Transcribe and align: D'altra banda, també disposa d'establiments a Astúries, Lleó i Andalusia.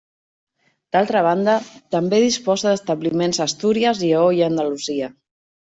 D'altra 0.95 1.21
banda, 1.27 1.53
també 1.97 2.23
disposa 2.25 2.69
d'establiments 2.73 3.43
a 3.45 3.49
Astúries, 3.51 4.05
Lleó 4.07 4.27
i 4.41 4.47
Andalusia. 4.53 5.17